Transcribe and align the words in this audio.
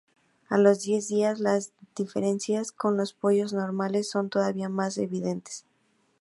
A 0.49 0.57
los 0.57 0.81
diez 0.81 1.09
días 1.09 1.39
las 1.39 1.73
diferencias 1.95 2.71
con 2.71 2.97
los 2.97 3.13
pollos 3.13 3.53
normales 3.53 4.09
son 4.09 4.31
todavía 4.31 4.67
más 4.67 4.97
evidentes. 4.97 5.63